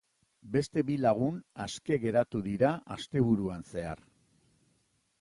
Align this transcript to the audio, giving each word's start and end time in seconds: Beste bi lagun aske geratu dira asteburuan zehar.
Beste 0.53 0.83
bi 0.87 0.95
lagun 1.01 1.37
aske 1.67 1.99
geratu 2.07 2.43
dira 2.49 2.75
asteburuan 2.99 3.71
zehar. 3.75 4.07